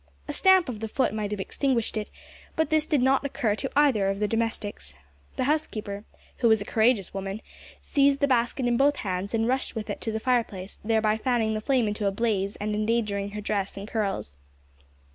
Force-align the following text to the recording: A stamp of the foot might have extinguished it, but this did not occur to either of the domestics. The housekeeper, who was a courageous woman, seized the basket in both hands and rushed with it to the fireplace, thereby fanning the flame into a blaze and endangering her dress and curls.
A 0.27 0.33
stamp 0.33 0.67
of 0.67 0.79
the 0.79 0.87
foot 0.87 1.13
might 1.13 1.29
have 1.29 1.39
extinguished 1.39 1.95
it, 1.95 2.09
but 2.55 2.71
this 2.71 2.87
did 2.87 3.03
not 3.03 3.23
occur 3.23 3.53
to 3.53 3.69
either 3.75 4.09
of 4.09 4.19
the 4.19 4.27
domestics. 4.27 4.95
The 5.35 5.43
housekeeper, 5.43 6.05
who 6.37 6.47
was 6.49 6.59
a 6.59 6.65
courageous 6.65 7.13
woman, 7.13 7.39
seized 7.81 8.19
the 8.19 8.27
basket 8.27 8.65
in 8.65 8.77
both 8.77 8.95
hands 8.95 9.35
and 9.35 9.47
rushed 9.47 9.75
with 9.75 9.91
it 9.91 10.01
to 10.01 10.11
the 10.11 10.19
fireplace, 10.19 10.79
thereby 10.83 11.17
fanning 11.17 11.53
the 11.53 11.61
flame 11.61 11.87
into 11.87 12.07
a 12.07 12.11
blaze 12.11 12.55
and 12.55 12.73
endangering 12.73 13.29
her 13.29 13.41
dress 13.41 13.77
and 13.77 13.87
curls. 13.87 14.37